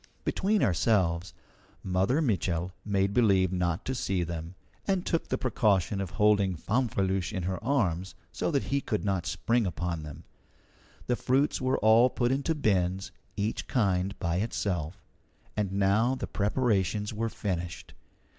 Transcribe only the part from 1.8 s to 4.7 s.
Mother Mitchel made believe not to see them,